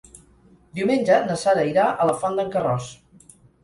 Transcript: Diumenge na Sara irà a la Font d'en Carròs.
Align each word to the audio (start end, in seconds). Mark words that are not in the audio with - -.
Diumenge 0.79 1.21
na 1.29 1.37
Sara 1.43 1.69
irà 1.75 1.87
a 2.07 2.11
la 2.13 2.19
Font 2.25 2.43
d'en 2.43 2.53
Carròs. 2.59 2.93